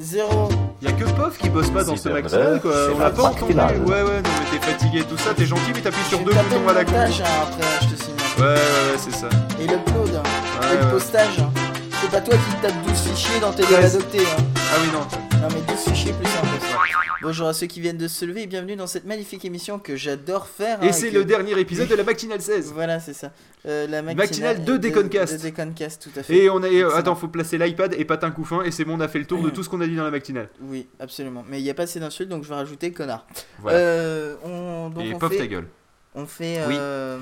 Zéro. 0.00 0.48
Y 0.82 0.86
a 0.88 0.92
que 0.92 1.04
Pof 1.04 1.38
qui 1.38 1.48
bosse 1.50 1.70
pas 1.70 1.84
dans 1.84 1.96
ce 1.96 2.08
vrai, 2.08 2.22
quoi. 2.22 2.30
c'est 2.30 2.92
On 2.94 2.98
l'a 2.98 3.10
pas 3.10 3.22
entendu. 3.24 3.52
Ouais 3.54 4.02
ouais 4.02 4.20
non 4.22 4.30
mais 4.52 4.58
t'es 4.58 4.66
fatigué 4.66 5.04
tout 5.08 5.16
ça, 5.16 5.32
t'es 5.34 5.46
gentil 5.46 5.72
mais 5.74 5.80
t'appuies 5.80 6.04
sur 6.08 6.18
deux 6.20 6.32
boutons 6.32 6.68
à 6.68 6.72
la 6.72 6.84
con. 6.84 6.92
hein, 6.94 7.06
après, 7.42 7.62
je 7.82 7.94
te 7.94 8.02
signale. 8.02 8.18
Ouais 8.38 8.44
ouais 8.44 8.52
ouais 8.54 8.98
c'est 8.98 9.14
ça. 9.14 9.28
Et 9.60 9.66
l'upload. 9.66 10.14
hein. 10.16 10.22
Et 10.72 10.76
le 10.76 10.84
ouais. 10.84 10.90
postage. 10.90 11.38
hein. 11.40 11.50
C'est 12.00 12.10
pas 12.10 12.20
toi 12.20 12.34
qui 12.34 12.54
tapes 12.60 12.82
12 12.86 12.98
fichiers 12.98 13.40
dans 13.40 13.52
tes 13.52 13.62
Treize. 13.62 13.96
adoptés. 13.96 14.18
Hein. 14.20 14.42
Ah 14.56 14.76
oui 14.82 14.88
non. 14.92 15.00
Non 15.40 15.48
mais 15.54 15.72
12 15.74 15.84
fichiers 15.94 16.12
plus 16.12 16.26
un 16.28 16.46
poste. 16.46 16.66
Bonjour 17.24 17.48
à 17.48 17.54
ceux 17.54 17.66
qui 17.66 17.80
viennent 17.80 17.96
de 17.96 18.06
se 18.06 18.26
lever 18.26 18.42
et 18.42 18.46
bienvenue 18.46 18.76
dans 18.76 18.86
cette 18.86 19.06
magnifique 19.06 19.46
émission 19.46 19.78
que 19.78 19.96
j'adore 19.96 20.46
faire. 20.46 20.78
hein, 20.82 20.86
Et 20.86 20.92
c'est 20.92 21.08
que- 21.10 21.14
le 21.14 21.24
dernier 21.24 21.58
épisode 21.58 21.88
de 21.88 21.94
la 21.94 22.04
Matinale 22.04 22.42
16. 22.42 22.70
Voilà, 22.74 23.00
c'est 23.00 23.14
ça. 23.14 23.32
Euh, 23.66 23.86
la 23.86 24.02
Matinale 24.02 24.62
de 24.62 24.76
Déconcast. 24.76 25.32
De 25.38 25.38
Déconcast, 25.42 26.02
tout 26.02 26.20
à 26.20 26.22
fait. 26.22 26.36
Et 26.36 26.50
on 26.50 26.62
a. 26.62 26.66
euh, 26.68 26.90
attends, 26.94 27.14
faut 27.14 27.28
placer 27.28 27.56
l'iPad 27.56 27.94
et 27.96 28.04
patin 28.04 28.30
couffin 28.30 28.62
et 28.62 28.70
c'est 28.70 28.84
bon, 28.84 28.98
on 28.98 29.00
a 29.00 29.08
fait 29.08 29.18
le 29.20 29.24
tour 29.24 29.42
de 29.42 29.48
tout 29.48 29.62
ce 29.62 29.70
qu'on 29.70 29.80
a 29.80 29.86
dit 29.86 29.96
dans 29.96 30.04
la 30.04 30.10
matinale. 30.10 30.50
Oui, 30.60 30.86
absolument. 31.00 31.44
Mais 31.48 31.60
il 31.60 31.62
n'y 31.64 31.70
a 31.70 31.74
pas 31.74 31.84
assez 31.84 31.98
d'insultes, 31.98 32.28
donc 32.28 32.44
je 32.44 32.48
vais 32.50 32.56
rajouter 32.56 32.92
connard. 32.92 33.26
Voilà. 33.60 33.78
Euh, 33.78 34.34
on, 34.44 34.90
donc 34.90 35.04
et 35.06 35.14
on 35.14 35.18
fait, 35.28 35.38
ta 35.38 35.46
gueule. 35.46 35.66
On 36.16 36.26
fait, 36.26 36.60
Oui. 36.68 36.76
euh, 36.78 37.18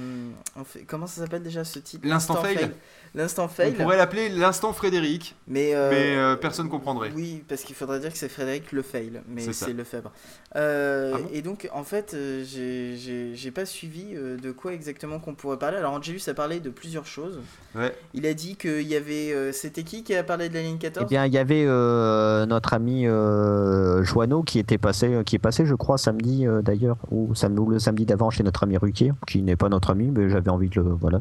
on 0.55 0.65
fait. 0.65 0.81
Comment 0.85 1.07
ça 1.07 1.23
s'appelle 1.23 1.43
déjà 1.43 1.65
ce 1.65 1.79
titre? 1.79 2.07
L'instant 2.07 2.35
fail. 2.37 2.71
L'instant 3.15 3.45
On 3.45 3.49
fail. 3.49 3.73
pourrait 3.73 3.97
l'appeler 3.99 4.29
l'instant 4.31 4.73
Frédéric, 4.73 5.35
Mais, 5.47 5.75
euh, 5.75 5.91
mais 5.91 6.17
euh, 6.17 6.37
personne 6.37 6.69
comprendrait. 6.71 7.11
Oui, 7.15 7.43
parce 7.47 7.63
qu'il 7.63 7.75
faudrait 7.77 8.01
dire 8.01 8.11
que 8.13 8.17
c'est 8.19 8.29
Frédéric 8.31 8.73
Lefebvre, 8.73 9.21
mais 9.29 9.51
C'est 9.53 9.73
Lefebvre. 9.75 10.13
Euh, 10.57 11.13
Ah 11.15 11.19
bon 11.19 11.29
et 11.33 11.43
donc, 11.43 11.69
en 11.75 11.85
fait, 11.85 12.15
j'ai- 12.45 12.97
j'ai 12.97 13.35
j'ai 13.35 13.51
pas 13.51 13.65
suivi 13.67 14.15
de 14.15 14.51
quoi 14.53 14.73
exactement 14.75 15.19
qu'on 15.21 15.35
pourrait 15.35 15.59
parler. 15.59 15.77
Alors, 15.79 15.93
Angelus 15.95 16.23
a 16.29 16.35
parlé 16.35 16.61
de 16.61 16.71
plusieurs 16.71 17.07
choses. 17.07 17.41
Ouais. 17.75 17.95
Il 18.15 18.27
a 18.27 18.35
dit 18.35 18.57
qu'il 18.57 18.83
y 18.83 18.97
avait. 18.97 19.53
C'était 19.53 19.83
qui 19.85 20.05
qui 20.05 20.15
a 20.15 20.23
parlé 20.23 20.49
de 20.51 20.55
la 20.55 20.63
ligne 20.63 20.79
14 20.79 21.07
Eh 21.07 21.09
bien, 21.15 21.25
il 21.27 21.33
y 21.33 21.39
avait 21.39 21.65
euh, 21.67 22.45
notre 22.47 22.73
ami 22.75 23.07
euh, 23.07 24.03
Joanneau 24.05 24.43
qui 24.43 24.59
était 24.59 24.79
passé, 24.79 25.23
qui 25.25 25.37
est 25.37 25.39
passé, 25.39 25.65
je 25.67 25.75
crois, 25.75 25.97
samedi 25.99 26.47
euh, 26.47 26.61
d'ailleurs, 26.63 26.97
ou 27.11 27.33
le 27.69 27.79
samedi 27.79 28.05
d'avant 28.07 28.31
chez 28.31 28.43
notre 28.43 28.63
ami 28.65 28.77
Ruquier, 28.83 29.13
qui 29.27 29.43
n'est 29.43 29.57
pas 29.57 29.69
notre 29.69 29.91
ami, 29.91 30.11
mais 30.11 30.29
j'avais 30.29 30.51
envie 30.51 30.69
de 30.69 30.81
le 30.81 30.91
voilà, 30.91 31.21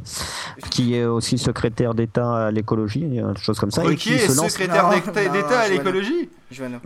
qui 0.72 0.96
est 0.96 1.06
aussi 1.06 1.38
secrétaire 1.38 1.94
d'État 1.94 2.48
à 2.48 2.52
l'écologie, 2.52 3.02
une 3.02 3.38
chose 3.38 3.60
comme 3.60 3.72
ça, 3.72 3.84
et 3.86 3.96
qui 3.96 4.14
est 4.14 4.18
se 4.28 4.36
lance. 4.36 4.52
secrétaire 4.52 4.90
d'État 4.90 5.60
à 5.62 5.70
l'écologie 5.70 6.30
Joanneau. 6.52 6.80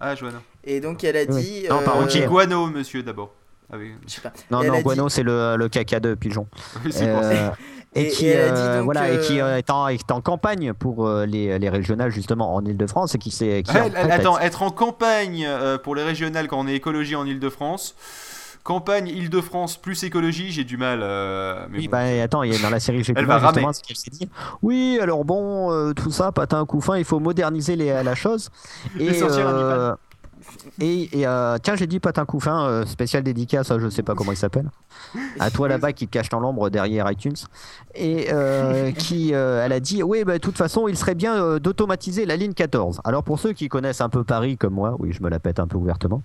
Ah, 0.00 0.14
Joanna. 0.14 0.40
Et 0.64 0.80
donc, 0.80 1.02
elle 1.04 1.16
a 1.16 1.32
Oui. 1.32 1.42
dit. 1.42 1.66
Non, 1.70 1.80
euh, 1.80 1.90
Ruquier. 2.00 2.26
Guano, 2.26 2.66
monsieur, 2.66 3.02
d'abord. 3.02 3.32
Ah 3.72 3.76
oui. 3.78 3.92
Je 4.06 4.12
sais 4.14 4.20
pas. 4.20 4.32
Non, 4.50 4.62
Et 4.62 4.68
non, 4.68 4.76
dit- 4.76 4.82
Guano, 4.82 5.08
c'est 5.08 5.22
le, 5.22 5.56
le 5.56 5.68
caca 5.68 6.00
de 6.00 6.14
pigeon. 6.14 6.46
Oui, 6.84 6.92
c'est 6.92 7.10
pour 7.12 7.22
ça. 7.22 7.28
Euh, 7.30 7.50
et, 7.94 8.02
Et- 8.02 8.08
qui, 8.08 8.26
et 8.26 8.34
euh, 8.36 8.82
voilà, 8.84 9.10
et 9.10 9.20
qui 9.20 9.40
euh, 9.40 9.44
euh, 9.46 9.56
est, 9.58 9.70
en, 9.70 9.86
est 9.88 10.10
en 10.10 10.20
campagne 10.20 10.72
pour 10.74 11.06
euh, 11.06 11.26
les, 11.26 11.58
les 11.58 11.68
régionales 11.70 12.10
justement 12.10 12.54
en 12.54 12.64
Ile-de-France 12.64 13.14
et 13.14 13.18
qui 13.18 13.30
s'est. 13.30 13.62
qui, 13.64 13.70
Ah, 13.74 13.86
en 13.86 13.90
fait, 13.90 13.96
Attends, 14.10 14.38
être 14.40 14.62
en 14.62 14.70
campagne 14.70 15.44
euh, 15.46 15.78
pour 15.78 15.94
les 15.94 16.02
régionales 16.02 16.48
quand 16.48 16.58
on 16.58 16.66
est 16.66 16.74
écologie 16.74 17.14
en 17.16 17.24
Ile-de-France. 17.24 17.94
Campagne 18.64 19.08
Île-de-France 19.08 19.76
plus 19.76 20.02
écologie, 20.04 20.50
j'ai 20.50 20.64
du 20.64 20.78
mal. 20.78 21.00
euh, 21.02 21.66
mais 21.70 21.78
Oui, 21.78 21.84
bon. 21.88 21.92
bah 21.92 22.22
attends, 22.22 22.42
il 22.42 22.52
y 22.52 22.56
a 22.56 22.58
dans 22.58 22.70
la 22.70 22.80
série 22.80 23.04
J'ai 23.04 23.12
Elle 23.14 23.26
va 23.26 23.36
ramer. 23.38 23.62
ce 23.74 23.82
qu'elle 23.82 23.96
s'est 23.96 24.10
dit. 24.10 24.26
Oui, 24.62 24.98
alors 25.02 25.24
bon, 25.26 25.70
euh, 25.70 25.92
tout 25.92 26.10
ça, 26.10 26.32
patin 26.32 26.64
coup 26.64 26.80
fin, 26.80 26.96
il 26.96 27.04
faut 27.04 27.20
moderniser 27.20 27.76
les, 27.76 28.02
la 28.02 28.14
chose. 28.14 28.48
Et 28.98 29.04
Et, 29.08 29.14
sortir 29.14 29.48
un 29.48 29.98
et, 30.80 31.20
et, 31.20 31.26
euh, 31.26 31.56
tiens, 31.62 31.76
j'ai 31.76 31.86
dit 31.86 32.00
patin 32.00 32.24
coup 32.24 32.40
fin, 32.40 32.66
euh, 32.66 32.86
spécial 32.86 33.22
dédicace, 33.22 33.70
à 33.70 33.78
je 33.78 33.88
sais 33.88 34.02
pas 34.02 34.14
comment 34.14 34.32
il 34.32 34.36
s'appelle. 34.36 34.70
À 35.38 35.50
toi 35.50 35.68
là-bas 35.68 35.92
qui 35.92 36.06
te 36.06 36.12
cache 36.12 36.28
dans 36.28 36.40
l'ombre 36.40 36.70
derrière 36.70 37.10
iTunes. 37.10 37.34
Et 37.94 38.28
euh, 38.32 38.90
qui, 38.92 39.34
euh, 39.34 39.64
elle 39.64 39.72
a 39.72 39.80
dit, 39.80 40.02
oui, 40.02 40.24
bah, 40.24 40.34
de 40.34 40.38
toute 40.38 40.56
façon, 40.56 40.88
il 40.88 40.96
serait 40.96 41.14
bien 41.14 41.36
euh, 41.36 41.58
d'automatiser 41.58 42.26
la 42.26 42.36
ligne 42.36 42.52
14. 42.54 43.00
Alors 43.04 43.22
pour 43.22 43.38
ceux 43.38 43.52
qui 43.52 43.68
connaissent 43.68 44.00
un 44.00 44.08
peu 44.08 44.24
Paris 44.24 44.56
comme 44.56 44.74
moi, 44.74 44.96
oui, 44.98 45.12
je 45.12 45.22
me 45.22 45.28
la 45.28 45.38
pète 45.38 45.58
un 45.60 45.66
peu 45.66 45.76
ouvertement. 45.76 46.22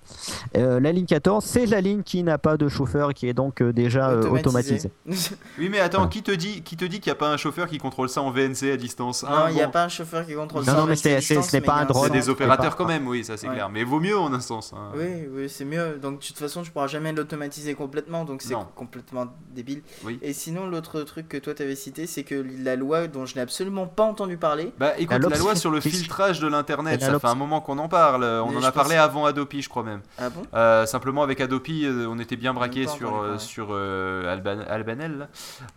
euh, 0.56 0.80
la 0.80 0.90
ligne 0.92 1.06
14, 1.06 1.44
c'est 1.44 1.66
la 1.66 1.80
ligne 1.80 2.02
qui 2.02 2.22
n'a 2.22 2.38
pas 2.38 2.56
de 2.56 2.68
chauffeur, 2.68 3.14
qui 3.14 3.28
est 3.28 3.34
donc 3.34 3.60
euh, 3.62 3.72
déjà 3.72 4.10
euh, 4.10 4.22
automatisée. 4.28 4.90
Oui, 5.58 5.68
mais 5.70 5.80
attends, 5.80 6.08
qui 6.08 6.22
te 6.22 6.30
dit, 6.30 6.62
qui 6.62 6.76
te 6.76 6.84
dit 6.84 7.00
qu'il 7.00 7.10
n'y 7.10 7.16
a 7.16 7.18
pas 7.18 7.28
un 7.30 7.36
chauffeur 7.36 7.66
qui 7.68 7.78
contrôle 7.78 8.08
ça 8.08 8.22
en 8.22 8.30
VNC 8.30 8.72
à 8.72 8.76
distance? 8.76 9.22
Non, 9.22 9.28
Hein, 9.30 9.46
il 9.50 9.54
n'y 9.54 9.62
a 9.62 9.68
pas 9.68 9.84
un 9.84 9.88
chauffeur 9.88 10.24
qui 10.26 10.34
contrôle 10.34 10.62
Non, 10.64 10.72
ça. 10.72 10.78
non, 10.78 10.86
mais 10.86 10.96
c'est- 10.96 11.20
ce 11.20 11.34
n'est 11.34 11.40
mais 11.52 11.60
pas 11.60 11.72
il 11.74 11.76
y 11.76 11.78
a 11.80 11.82
un 11.82 11.86
drone. 11.86 12.04
C'est 12.06 12.12
des 12.12 12.28
opérateurs 12.28 12.70
pas- 12.70 12.76
quand 12.76 12.86
même, 12.88 13.06
oui, 13.06 13.24
ça 13.24 13.36
c'est 13.36 13.46
Ouais. 13.48 13.54
clair. 13.54 13.68
Mais 13.68 13.84
vaut 13.84 14.00
mieux 14.00 14.09
en 14.18 14.32
un 14.32 14.40
sens. 14.40 14.72
hein. 14.74 14.90
Oui, 14.94 15.26
oui, 15.32 15.48
c'est 15.48 15.64
mieux. 15.64 15.98
Donc, 16.00 16.20
de 16.20 16.26
toute 16.26 16.38
façon, 16.38 16.62
tu 16.62 16.70
pourras 16.70 16.86
jamais 16.86 17.12
l'automatiser 17.12 17.74
complètement, 17.74 18.24
donc 18.24 18.42
c'est 18.42 18.54
complètement 18.74 19.26
débile. 19.54 19.82
Oui. 20.04 20.18
Et 20.22 20.32
sinon, 20.32 20.66
l'autre 20.66 21.02
truc 21.02 21.28
que 21.28 21.36
toi 21.36 21.54
t'avais 21.54 21.76
cité, 21.76 22.06
c'est 22.06 22.22
que 22.24 22.44
la 22.62 22.76
loi 22.76 23.06
dont 23.06 23.26
je 23.26 23.34
n'ai 23.34 23.40
absolument 23.40 23.86
pas 23.86 24.04
entendu 24.04 24.36
parler. 24.36 24.72
Bah 24.78 24.92
écoute, 24.98 25.18
La 25.22 25.38
loi 25.38 25.54
sur 25.54 25.70
le 25.70 25.80
filtrage 25.80 26.40
de 26.40 26.46
l'internet, 26.48 27.00
ça 27.00 27.18
fait 27.18 27.26
un 27.26 27.34
moment 27.34 27.60
qu'on 27.60 27.78
en 27.78 27.88
parle. 27.88 28.24
On 28.24 28.50
Mais 28.50 28.56
en 28.58 28.62
a 28.64 28.72
parlé 28.72 28.96
pense- 28.96 29.04
avant 29.04 29.24
Adopi, 29.26 29.62
je 29.62 29.68
crois 29.68 29.82
même. 29.82 30.00
Ah 30.18 30.30
bon? 30.30 30.42
Euh, 30.54 30.86
simplement 30.86 31.22
avec 31.22 31.40
Adopi, 31.40 31.84
euh, 31.86 32.06
on 32.08 32.18
était 32.18 32.36
bien 32.36 32.54
braqué 32.54 32.86
sur, 32.86 33.16
euh, 33.22 33.38
sur 33.38 33.68
euh, 33.70 34.32
Alban- 34.32 34.64
Albanel. 34.68 35.28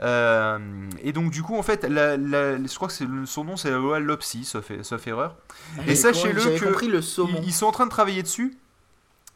Euh, 0.01 0.59
et 1.01 1.11
donc 1.13 1.31
du 1.31 1.43
coup, 1.43 1.57
en 1.57 1.63
fait, 1.63 1.83
la- 1.83 2.17
la- 2.17 2.57
je 2.57 2.75
crois 2.75 2.87
que 2.87 2.93
son 3.25 3.43
nom, 3.43 3.57
c'est 3.57 3.71
la 3.71 3.77
loi 3.77 3.99
LOPSI, 3.99 4.43
sauf, 4.45 4.71
sauf 4.81 5.07
erreur. 5.07 5.35
J'avais 5.77 5.95
sachez-le 5.95 6.39
j'avais 6.39 6.59
que 6.59 6.65
compris 6.65 6.87
le 6.87 7.01
saumon. 7.01 7.39
Ils, 7.41 7.49
ils 7.49 7.53
sont 7.53 7.65
en 7.67 7.71
train 7.71 7.85
de 7.85 7.91
travailler 7.91 8.22
dessus. 8.23 8.57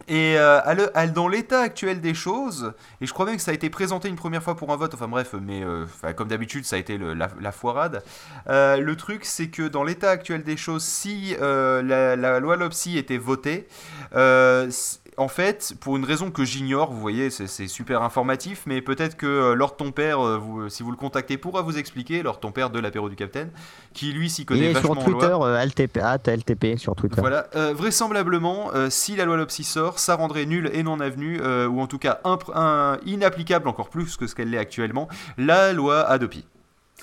Et 0.08 0.36
euh, 0.38 1.08
dans 1.14 1.28
l'état 1.28 1.60
actuel 1.60 2.00
des 2.00 2.14
choses, 2.14 2.74
et 3.02 3.06
je 3.06 3.14
crois 3.14 3.26
même 3.26 3.36
que 3.36 3.42
ça 3.42 3.52
a 3.52 3.54
été 3.54 3.70
présenté 3.70 4.08
une 4.08 4.16
première 4.16 4.42
fois 4.42 4.56
pour 4.56 4.72
un 4.72 4.78
vote, 4.78 4.94
enfin 4.94 5.08
bref, 5.08 5.34
mais 5.42 5.64
euh, 5.64 5.86
comme 6.16 6.30
d'habitude, 6.30 6.66
ça 6.66 6.78
a 6.78 6.80
été 6.80 6.98
la, 6.98 7.52
foirade. 7.52 8.04
Euh, 8.48 8.78
le 8.78 8.96
truc, 8.96 9.26
c'est 9.26 9.48
que 9.50 9.68
dans 9.68 9.84
l'état 9.84 10.12
actuel 10.12 10.44
des 10.44 10.56
choses, 10.56 10.84
si 10.84 11.36
la, 11.40 11.82
la 12.16 12.40
loi 12.40 12.56
LOPSI 12.56 12.98
était 12.98 13.18
votée, 13.18 13.68
en 15.18 15.28
fait, 15.28 15.74
pour 15.80 15.98
une 15.98 16.06
raison 16.06 16.30
que 16.32 16.46
j'ignore, 16.46 16.92
vous 16.92 17.00
voyez, 17.00 17.30
c'est 17.30 17.68
super 17.68 18.02
informatif, 18.04 18.64
mais 18.68 18.82
peut-être 18.82 19.18
que 19.18 19.26
euh, 19.26 19.56
Lord 19.56 19.76
ton 19.76 19.92
père, 19.92 20.20
euh, 20.26 20.38
vous- 20.38 20.70
si 20.70 20.84
vous 20.84 20.92
le 20.92 20.98
contactez, 20.98 21.38
pourra 21.38 21.62
vous 21.64 21.78
expliquer, 21.78 22.22
Lord 22.24 22.40
ton 22.40 22.52
père 22.52 22.70
de 22.70 22.80
l'apéro 22.80 23.10
du 23.10 23.16
Capitaine, 23.16 23.50
qui 23.94 24.12
lui 24.14 24.30
s'y 24.30 24.46
connaît 24.46 24.72
vachement 24.74 24.94
sur 24.94 25.08
en 25.08 25.10
loi. 25.10 25.20
Twitter, 25.22 25.38
euh, 25.42 25.58
LTP, 25.66 25.98
at 26.02 26.20
LTP 26.28 26.78
sur 26.78 26.96
Twitter. 26.96 27.20
Voilà, 27.20 27.48
euh, 27.56 27.74
vraisemblablement, 27.74 28.72
euh, 28.76 28.90
si 28.90 29.16
la 29.16 29.26
loi 29.26 29.38
LOPSI 29.38 29.64
sort, 29.64 30.00
ça 30.00 30.16
rendrait 30.16 30.46
nul 30.46 30.70
et 30.74 30.84
non 30.84 31.00
avenu, 31.00 31.40
euh, 31.42 31.68
ou 31.68 31.82
en 31.82 31.88
tout 31.88 31.98
cas 32.00 32.20
un- 32.24 32.98
inapplicable 33.06 33.68
encore 33.68 33.90
plus 33.90 34.18
que 34.18 34.28
ce 34.28 34.36
qu'elle 34.36 34.50
l'est 34.52 34.58
actuellement, 34.58 35.08
la 35.38 35.74
loi 35.74 36.02
Adopi. 36.02 36.46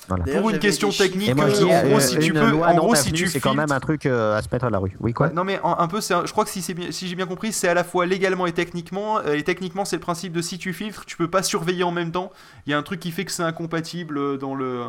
Voilà. 0.08 0.24
Pour 0.24 0.50
une 0.50 0.58
question 0.58 0.90
technique, 0.90 1.28
Et 1.30 1.34
moi, 1.34 1.48
je 1.48 1.54
euh, 1.54 1.58
dis, 1.58 1.64
en 1.64 1.82
gros, 1.86 1.96
euh, 1.96 2.00
si 2.00 2.18
tu 2.18 2.32
peux, 2.32 2.52
en 2.52 2.74
gros, 2.76 2.94
si 2.94 3.12
tu 3.12 3.26
c'est 3.28 3.40
quand 3.40 3.54
même 3.54 3.72
un 3.72 3.80
truc 3.80 4.06
euh, 4.06 4.36
à 4.36 4.42
se 4.42 4.48
mettre 4.52 4.66
à 4.66 4.70
la 4.70 4.78
rue. 4.78 4.96
Oui, 5.00 5.12
quoi 5.12 5.30
non 5.30 5.44
mais 5.44 5.58
un, 5.64 5.76
un 5.78 5.88
peu, 5.88 6.00
c'est 6.00 6.14
un- 6.14 6.26
je 6.26 6.32
crois 6.32 6.44
que 6.44 6.50
si, 6.50 6.62
c'est 6.62 6.74
bien- 6.74 6.90
si 6.92 7.08
j'ai 7.08 7.14
bien 7.16 7.26
compris, 7.26 7.52
c'est 7.52 7.68
à 7.68 7.74
la 7.74 7.84
fois 7.84 8.04
légalement 8.06 8.46
et 8.46 8.52
techniquement. 8.52 9.18
euh, 9.18 9.34
Et 9.34 9.42
techniquement, 9.42 9.84
c'est 9.84 9.96
le 9.96 10.00
principe 10.00 10.32
de 10.32 10.42
si 10.42 10.58
tu 10.58 10.72
filtres, 10.72 11.04
tu 11.06 11.16
peux 11.16 11.28
pas 11.30 11.42
surveiller 11.42 11.84
en 11.84 11.90
même 11.92 12.12
temps. 12.12 12.30
Il 12.66 12.70
y 12.70 12.74
a 12.74 12.78
un 12.78 12.82
truc 12.82 13.00
qui 13.00 13.10
fait 13.12 13.24
que 13.24 13.32
c'est 13.32 13.42
incompatible 13.42 14.38
dans 14.38 14.54
le, 14.54 14.80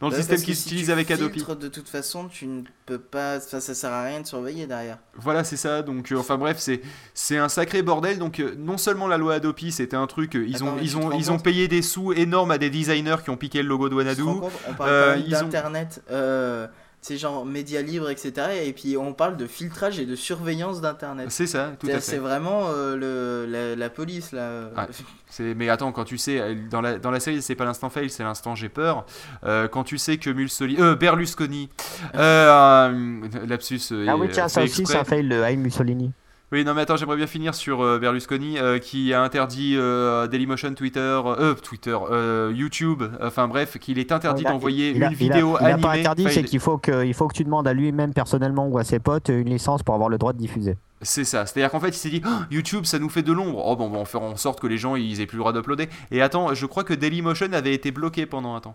dans 0.00 0.08
le 0.08 0.12
Ouais, 0.12 0.18
système 0.18 0.40
qui 0.42 0.54
si 0.54 0.62
s'utilise 0.62 0.86
tu 0.86 0.92
avec 0.92 1.10
Adopi. 1.10 1.34
filtres, 1.40 1.56
De 1.56 1.68
toute 1.68 1.88
façon, 1.88 2.28
tu 2.28 2.46
ne 2.46 2.62
peux 2.86 2.98
pas. 2.98 3.38
Enfin, 3.38 3.60
ça 3.60 3.74
sert 3.74 3.92
à 3.92 4.04
rien 4.04 4.20
de 4.20 4.26
surveiller 4.26 4.66
derrière. 4.66 4.98
Voilà, 5.16 5.42
c'est 5.44 5.56
ça. 5.56 5.82
Donc, 5.82 6.12
euh, 6.12 6.16
enfin 6.18 6.36
bref, 6.38 6.56
c'est 6.58 6.80
c'est 7.14 7.38
un 7.38 7.48
sacré 7.48 7.82
bordel. 7.82 8.18
Donc, 8.18 8.40
euh, 8.40 8.54
non 8.58 8.78
seulement 8.78 9.06
la 9.08 9.16
loi 9.18 9.34
Adopi, 9.34 9.72
c'était 9.72 9.96
un 9.96 10.06
truc, 10.06 10.36
euh, 10.36 10.44
ils 10.46 10.56
Attends, 10.56 10.66
ont 10.68 10.76
ils 10.82 10.96
ont 10.96 11.12
ils 11.12 11.30
ont 11.32 11.38
payé 11.38 11.68
des 11.68 11.82
sous 11.82 12.12
énormes 12.12 12.50
à 12.50 12.58
des 12.58 12.70
designers 12.70 13.16
qui 13.24 13.30
ont 13.30 13.36
piqué 13.36 13.62
le 13.62 13.68
logo 13.68 13.88
de 13.88 13.94
Wanadu. 13.94 14.22
On 14.68 14.74
parle 14.74 14.90
Euh, 14.90 15.16
ils 15.26 15.34
ont- 15.36 15.40
d'internet, 15.42 16.02
euh, 16.10 16.66
c'est 17.02 17.16
genre 17.16 17.46
médias 17.46 17.80
libres, 17.80 18.10
etc. 18.10 18.32
Et 18.64 18.72
puis 18.74 18.96
on 18.98 19.14
parle 19.14 19.36
de 19.38 19.46
filtrage 19.46 19.98
et 19.98 20.04
de 20.04 20.14
surveillance 20.14 20.80
d'internet. 20.82 21.26
C'est 21.30 21.46
ça, 21.46 21.70
tout 21.78 21.86
C'est 21.86 21.94
à 21.94 22.00
c'est 22.00 22.12
fait. 22.12 22.18
vraiment 22.18 22.68
euh, 22.68 22.96
le, 22.96 23.50
la, 23.50 23.74
la 23.76 23.88
police 23.90 24.32
là. 24.32 24.64
Ouais. 24.76 24.82
C'est- 25.30 25.54
Mais 25.54 25.68
attends, 25.70 25.92
quand 25.92 26.04
tu 26.04 26.18
sais, 26.18 26.54
dans 26.70 26.80
la, 26.80 26.98
dans 26.98 27.10
la 27.10 27.20
série, 27.20 27.40
c'est 27.40 27.54
pas 27.54 27.64
l'instant 27.64 27.88
fail, 27.88 28.10
c'est 28.10 28.22
l'instant 28.24 28.54
j'ai 28.54 28.68
peur. 28.68 29.06
Euh, 29.44 29.66
quand 29.68 29.84
tu 29.84 29.96
sais 29.96 30.18
que 30.18 30.28
Mussolini, 30.30 30.80
euh, 30.80 30.94
Berlusconi, 30.96 31.70
euh, 32.16 32.90
euh, 32.92 33.46
lapsus. 33.46 33.80
Ah 34.08 34.16
oui, 34.16 34.28
tiens, 34.30 34.48
ça 34.48 34.62
aussi, 34.62 34.84
ça 34.84 35.02
le 35.22 35.42
Haïm 35.42 35.60
Mussolini. 35.62 36.12
Oui, 36.52 36.64
non, 36.64 36.74
mais 36.74 36.80
attends, 36.80 36.96
j'aimerais 36.96 37.16
bien 37.16 37.28
finir 37.28 37.54
sur 37.54 37.80
euh, 37.80 38.00
Berlusconi 38.00 38.58
euh, 38.58 38.80
qui 38.80 39.14
a 39.14 39.22
interdit 39.22 39.76
euh, 39.76 40.26
Dailymotion, 40.26 40.74
Twitter, 40.74 40.98
euh, 41.24 41.54
Twitter, 41.54 41.96
euh, 42.10 42.52
YouTube, 42.52 43.04
enfin 43.22 43.46
bref, 43.46 43.78
qu'il 43.78 44.00
est 44.00 44.10
interdit 44.10 44.42
d'envoyer 44.42 44.90
il 44.90 45.04
a- 45.04 45.06
une 45.06 45.12
il 45.12 45.30
a- 45.30 45.34
vidéo 45.34 45.56
il 45.60 45.64
a 45.64 45.68
animée. 45.68 45.82
pas 45.82 45.92
interdit, 45.92 46.22
Enfin, 46.24 46.34
c'est 46.34 46.40
il- 46.40 46.46
qu'il 46.46 46.58
faut 46.58 46.76
que, 46.76 47.04
il 47.04 47.14
faut 47.14 47.28
que 47.28 47.34
tu 47.36 47.44
demandes 47.44 47.68
à 47.68 47.72
lui-même 47.72 48.12
personnellement 48.12 48.66
ou 48.66 48.78
à 48.78 48.84
ses 48.84 48.98
potes 48.98 49.28
une 49.28 49.48
licence 49.48 49.84
pour 49.84 49.94
avoir 49.94 50.08
le 50.08 50.18
droit 50.18 50.32
de 50.32 50.38
diffuser. 50.38 50.76
C'est 51.02 51.24
ça, 51.24 51.46
c'est-à-dire 51.46 51.70
qu'en 51.70 51.78
fait 51.78 51.90
il 51.90 51.94
s'est 51.94 52.10
dit 52.10 52.20
Oh, 52.26 52.30
YouTube 52.50 52.84
ça 52.84 52.98
nous 52.98 53.08
fait 53.08 53.22
de 53.22 53.32
l'ombre, 53.32 53.62
oh 53.64 53.76
bon, 53.76 53.86
on 53.86 53.98
va 54.00 54.04
faire 54.04 54.22
en 54.22 54.34
sorte 54.36 54.58
que 54.58 54.66
les 54.66 54.76
gens 54.76 54.96
ils 54.96 55.20
aient 55.20 55.26
plus 55.26 55.36
le 55.36 55.42
droit 55.42 55.52
d'uploader. 55.52 55.88
Et 56.10 56.20
attends, 56.20 56.52
je 56.52 56.66
crois 56.66 56.82
que 56.82 56.94
Dailymotion 56.94 57.52
avait 57.52 57.74
été 57.74 57.92
bloqué 57.92 58.26
pendant 58.26 58.56
un 58.56 58.60
temps. 58.60 58.74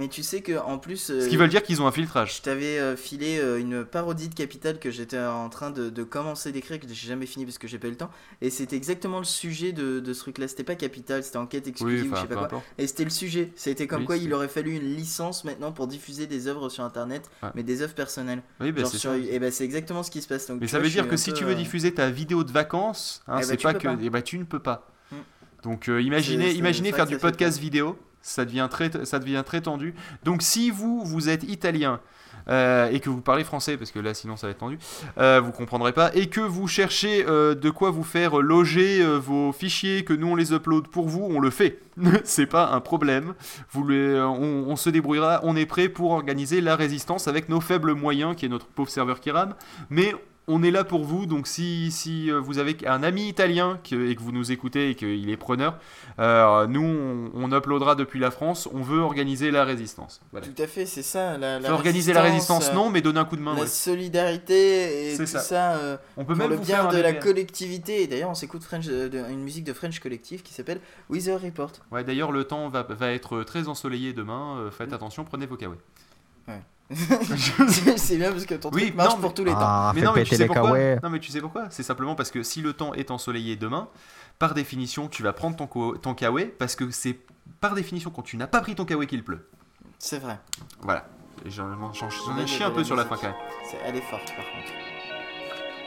Mais 0.00 0.08
tu 0.08 0.22
sais 0.22 0.40
que 0.40 0.58
en 0.58 0.78
plus. 0.78 1.10
euh, 1.10 1.20
Ce 1.20 1.28
qui 1.28 1.36
veut 1.36 1.46
dire 1.46 1.62
qu'ils 1.62 1.82
ont 1.82 1.86
un 1.86 1.92
filtrage. 1.92 2.38
Je 2.38 2.42
t'avais 2.42 2.78
euh, 2.78 2.96
filé 2.96 3.38
euh, 3.38 3.60
une 3.60 3.84
parodie 3.84 4.30
de 4.30 4.34
Capital 4.34 4.78
que 4.78 4.90
j'étais 4.90 5.18
en 5.18 5.48
train 5.50 5.70
de, 5.70 5.90
de 5.90 6.02
commencer 6.04 6.52
d'écrire, 6.52 6.80
que 6.80 6.88
j'ai 6.88 7.08
jamais 7.08 7.26
fini 7.26 7.44
parce 7.44 7.58
que 7.58 7.68
j'ai 7.68 7.78
pas 7.78 7.86
eu 7.88 7.90
le 7.90 7.96
temps. 7.98 8.10
Et 8.40 8.48
c'était 8.48 8.76
exactement 8.76 9.18
le 9.18 9.24
sujet 9.26 9.72
de, 9.72 10.00
de 10.00 10.12
ce 10.14 10.20
truc-là. 10.20 10.48
C'était 10.48 10.64
pas 10.64 10.74
Capital, 10.74 11.22
c'était 11.22 11.36
enquête 11.36 11.64
Oui, 11.66 11.70
exclusive 11.70 12.12
ou 12.12 12.16
je 12.16 12.20
sais 12.22 12.26
pas 12.26 12.34
quoi. 12.34 12.44
importe. 12.46 12.64
Et 12.78 12.86
c'était 12.86 13.04
le 13.04 13.10
sujet. 13.10 13.52
C'était 13.56 13.86
comme 13.86 14.00
Oui, 14.00 14.06
quoi 14.06 14.16
il 14.16 14.32
aurait 14.32 14.48
fallu 14.48 14.74
une 14.74 14.96
licence 14.96 15.44
maintenant 15.44 15.70
pour 15.70 15.86
diffuser 15.86 16.26
des 16.26 16.46
œuvres 16.48 16.70
sur 16.70 16.82
internet, 16.82 17.30
Ouais. 17.42 17.50
mais 17.54 17.62
des 17.62 17.82
œuvres 17.82 17.94
personnelles. 17.94 18.42
Oui, 18.60 18.72
bah, 18.72 18.82
c'est 18.86 18.96
sur- 18.96 19.10
ça. 19.10 19.18
Et 19.18 19.38
ben 19.38 19.52
c'est 19.52 19.64
exactement 19.64 20.02
ce 20.02 20.10
qui 20.10 20.22
se 20.22 20.28
passe. 20.28 20.46
Donc, 20.46 20.62
Mais 20.62 20.66
ça 20.66 20.78
vois, 20.78 20.84
veut 20.84 20.90
dire 20.92 21.06
que 21.08 21.16
si 21.18 21.30
peu, 21.30 21.36
tu 21.36 21.44
veux 21.44 21.52
euh, 21.52 21.54
diffuser 21.56 21.92
ta 21.92 22.08
vidéo 22.10 22.42
de 22.42 22.52
vacances, 22.52 23.22
hein, 23.28 23.34
Eh 23.36 23.40
bah, 23.40 23.46
c'est 23.46 23.56
tu 23.58 23.64
pas 23.64 23.74
que. 23.74 23.86
pas. 23.88 23.96
eh 24.00 24.08
bah, 24.08 24.22
tu 24.22 24.38
ne 24.38 24.44
peux 24.44 24.60
pas. 24.60 24.90
Mm. 25.12 25.16
Donc 25.64 25.88
euh, 25.90 26.00
imaginez, 26.00 26.92
faire 26.92 27.06
du 27.06 27.18
podcast 27.18 27.58
vidéo, 27.58 27.98
ça 28.22 28.44
devient 28.44 28.68
très, 28.70 29.04
ça 29.04 29.18
devient 29.18 29.42
très 29.44 29.60
tendu. 29.60 29.94
Donc 30.24 30.42
si 30.42 30.70
vous, 30.70 31.04
vous 31.04 31.28
êtes 31.28 31.44
italien 31.44 32.00
euh, 32.48 32.90
et 32.90 33.00
que 33.00 33.10
vous 33.10 33.20
parlez 33.20 33.44
français, 33.44 33.76
parce 33.76 33.90
que 33.90 33.98
là 33.98 34.14
sinon 34.14 34.36
ça 34.36 34.46
va 34.46 34.52
être 34.52 34.58
tendu, 34.58 34.78
euh, 35.18 35.40
vous 35.40 35.52
comprendrez 35.52 35.92
pas, 35.92 36.10
et 36.14 36.28
que 36.28 36.40
vous 36.40 36.68
cherchez 36.68 37.24
euh, 37.26 37.54
de 37.54 37.70
quoi 37.70 37.90
vous 37.90 38.04
faire 38.04 38.38
loger 38.38 39.02
euh, 39.02 39.18
vos 39.18 39.52
fichiers, 39.52 40.04
que 40.04 40.12
nous 40.12 40.28
on 40.28 40.36
les 40.36 40.52
upload 40.52 40.88
pour 40.88 41.08
vous, 41.08 41.22
on 41.22 41.40
le 41.40 41.50
fait. 41.50 41.80
C'est 42.24 42.46
pas 42.46 42.70
un 42.70 42.80
problème. 42.80 43.34
Vous 43.72 43.84
on, 43.90 44.64
on 44.68 44.76
se 44.76 44.90
débrouillera, 44.90 45.40
on 45.42 45.56
est 45.56 45.66
prêt 45.66 45.88
pour 45.88 46.12
organiser 46.12 46.60
la 46.60 46.76
résistance 46.76 47.28
avec 47.28 47.48
nos 47.48 47.60
faibles 47.60 47.94
moyens, 47.94 48.36
qui 48.36 48.46
est 48.46 48.48
notre 48.48 48.66
pauvre 48.66 48.90
serveur 48.90 49.20
qui 49.20 49.30
rame. 49.30 49.54
Mais 49.90 50.14
on 50.50 50.62
est 50.62 50.70
là 50.70 50.84
pour 50.84 51.04
vous, 51.04 51.26
donc 51.26 51.46
si, 51.46 51.90
si 51.90 52.30
euh, 52.30 52.40
vous 52.40 52.58
avez 52.58 52.76
un 52.86 53.02
ami 53.02 53.28
italien 53.28 53.78
que- 53.88 54.08
et 54.10 54.14
que 54.16 54.20
vous 54.20 54.32
nous 54.32 54.52
écoutez 54.52 54.90
et 54.90 54.94
qu'il 54.94 55.30
est 55.30 55.36
preneur, 55.36 55.78
euh, 56.18 56.66
nous 56.66 56.82
on, 56.82 57.30
on 57.34 57.56
uploadera 57.56 57.94
depuis 57.94 58.18
la 58.20 58.30
France, 58.30 58.68
on 58.74 58.82
veut 58.82 59.00
organiser 59.00 59.50
la 59.50 59.64
résistance. 59.64 60.20
Voilà. 60.32 60.46
Tout 60.46 60.62
à 60.62 60.66
fait, 60.66 60.86
c'est 60.86 61.02
ça. 61.02 61.38
La, 61.38 61.58
la 61.60 61.72
organiser 61.72 62.12
la 62.12 62.22
résistance, 62.22 62.68
euh, 62.70 62.74
non, 62.74 62.90
mais 62.90 63.00
donner 63.00 63.20
un 63.20 63.24
coup 63.24 63.36
de 63.36 63.42
main. 63.42 63.54
La 63.54 63.62
ouais. 63.62 63.66
solidarité 63.66 65.10
et 65.10 65.16
C'est 65.16 65.24
tout 65.24 65.30
ça. 65.30 65.38
ça, 65.40 65.72
euh, 65.76 65.96
On 66.16 66.24
peut 66.24 66.34
pour 66.34 66.48
même 66.48 66.58
le 66.58 66.64
bien 66.64 66.88
de 66.88 66.98
la 66.98 67.12
collectivité. 67.12 68.02
Et 68.02 68.06
d'ailleurs, 68.06 68.30
on 68.30 68.34
s'écoute 68.34 68.62
French, 68.62 68.86
euh, 68.88 69.08
de- 69.08 69.30
une 69.30 69.40
musique 69.42 69.64
de 69.64 69.72
French 69.72 69.98
Collective 70.00 70.42
qui 70.42 70.52
s'appelle 70.54 70.80
Weather 71.08 71.40
Report. 71.40 71.72
Ouais, 71.92 72.04
d'ailleurs, 72.04 72.32
le 72.32 72.44
temps 72.44 72.68
va, 72.68 72.82
va 72.82 73.12
être 73.12 73.42
très 73.44 73.68
ensoleillé 73.68 74.12
demain. 74.12 74.56
euh, 74.58 74.70
faites 74.70 74.92
attention, 74.92 75.24
prenez 75.24 75.46
vos 75.46 75.56
kawaii. 75.56 75.78
c'est 77.96 78.16
bien 78.16 78.32
parce 78.32 78.44
que 78.46 78.54
ton 78.56 78.70
Oui, 78.72 78.82
truc 78.86 78.94
marche 78.96 79.10
non, 79.10 79.16
mais- 79.16 79.22
pour 79.22 79.34
tous 79.34 79.44
les 79.44 79.52
temps. 79.52 79.58
Ah, 79.60 79.92
mais 79.94 80.02
non, 80.02 80.12
mais 80.14 80.24
tu 80.24 80.30
sais 80.34 80.38
les 80.38 80.46
pourquoi 80.46 80.64
kawaii. 80.70 80.98
Non, 81.02 81.10
mais 81.10 81.20
tu 81.20 81.30
sais 81.30 81.40
pourquoi? 81.40 81.66
C'est 81.70 81.84
simplement 81.84 82.16
parce 82.16 82.30
que 82.32 82.42
si 82.42 82.62
le 82.62 82.72
temps 82.72 82.94
est 82.94 83.10
ensoleillé 83.12 83.54
demain, 83.56 83.88
par 84.40 84.54
définition, 84.54 85.06
tu 85.08 85.22
vas 85.22 85.32
prendre 85.32 85.54
ton, 85.56 85.68
ton 85.98 86.14
kawaii 86.14 86.46
parce 86.58 86.74
que 86.74 86.90
c'est 86.90 87.18
par 87.60 87.74
définition 87.74 88.10
quand 88.10 88.22
tu 88.22 88.36
n'as 88.36 88.48
pas 88.48 88.60
pris 88.60 88.74
ton 88.74 88.84
kawaii 88.84 89.06
qu'il 89.06 89.22
pleut. 89.22 89.46
C'est 90.00 90.18
vrai. 90.18 90.40
Voilà. 90.80 91.06
Et 91.46 91.50
J'en 91.50 91.70
j'en- 91.92 92.10
j'en 92.10 92.36
Ouais, 92.36 92.42
ai 92.42 92.46
chié 92.46 92.64
a 92.64 92.68
un 92.68 92.70
peu 92.72 92.82
sur 92.82 92.96
la 92.96 93.04
fin 93.04 93.16
quand 93.16 93.22
même. 93.28 93.34
Elle 93.86 93.96
est 93.96 94.00
forte 94.02 94.26
par 94.26 94.44
contre. 94.44 94.72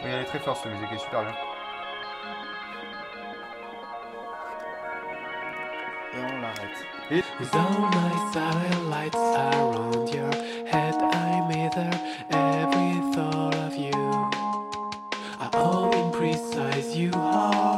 Oui, 0.04 0.10
elle 0.10 0.22
est 0.22 0.26
très 0.26 0.40
forte 0.40 0.62
cette 0.64 0.72
musique, 0.72 0.88
elle 0.90 0.98
est 0.98 1.00
super 1.02 1.22
bien. 1.22 1.32
Though 6.14 7.80
my 7.90 8.32
satellites 8.32 9.16
around 9.16 10.10
your 10.10 10.32
head, 10.68 10.94
I 10.94 11.48
measure 11.50 11.90
every 12.30 13.16
thought 13.16 13.56
of 13.56 13.76
you. 13.76 13.92
I 15.40 15.50
all 15.54 15.92
imprecise 15.92 16.96
you 16.96 17.12
are. 17.16 17.73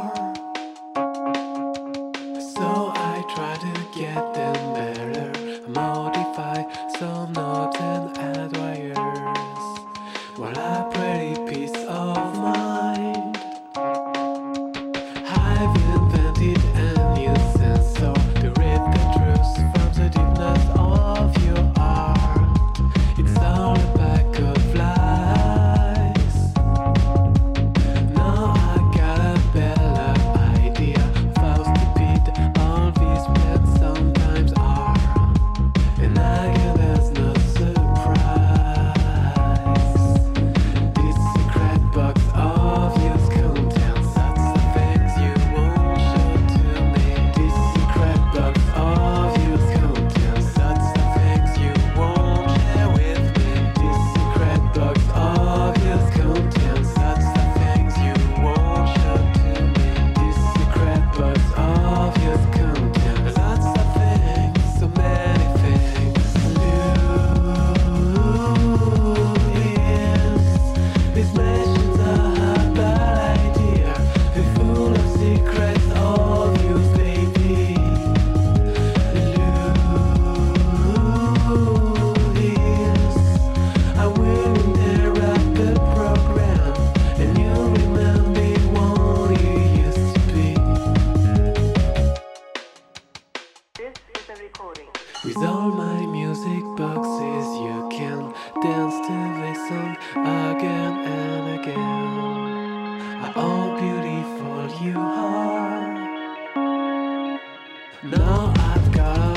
With 93.78 95.36
all 95.36 95.70
my 95.70 96.06
music 96.06 96.62
boxes, 96.78 97.46
you 97.60 97.88
can 97.90 98.32
dance 98.62 99.06
to 99.06 99.16
this 99.42 99.68
song 99.68 99.96
again 100.12 100.92
and 101.04 101.60
again. 101.60 103.00
How 103.34 103.76
beautiful 103.78 104.58
you 104.82 104.98
are. 104.98 105.94
Now 108.02 108.54
I've 108.56 108.92
got 108.92 109.35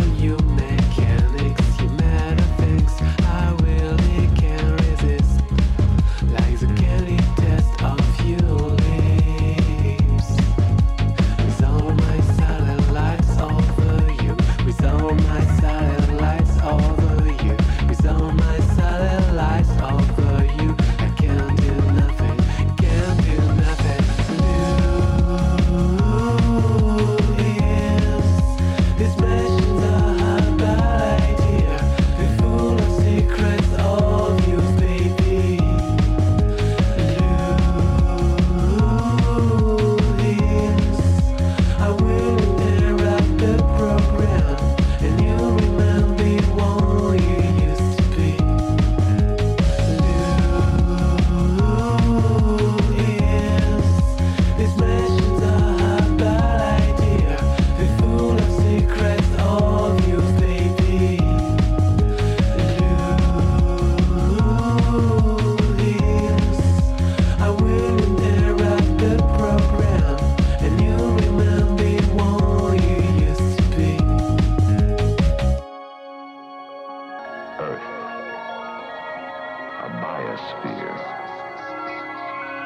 biosphere, 79.98 81.00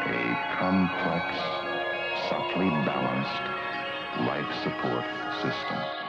a 0.06 0.58
complex, 0.60 1.36
subtly 2.30 2.70
balanced 2.86 3.46
life 4.28 4.52
support 4.64 5.06
system. 5.42 6.03